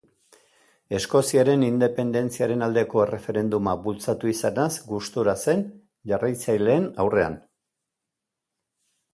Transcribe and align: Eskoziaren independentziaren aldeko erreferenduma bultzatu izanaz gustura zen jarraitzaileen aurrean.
Eskoziaren 0.99 1.65
independentziaren 1.65 2.65
aldeko 2.67 3.03
erreferenduma 3.05 3.75
bultzatu 3.83 4.31
izanaz 4.33 4.67
gustura 4.95 5.37
zen 5.47 5.63
jarraitzaileen 6.13 6.89
aurrean. 7.05 7.41